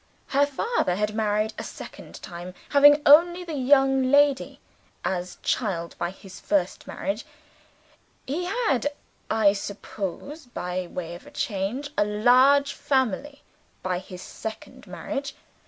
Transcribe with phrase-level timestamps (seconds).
[0.29, 2.55] Her father had married a second time.
[2.69, 4.59] Having only the young lady
[5.05, 7.23] as child by his first marriage,
[8.25, 8.87] he had
[9.29, 13.43] (I suppose by way of a change) a large family
[13.83, 15.35] by his second marriage.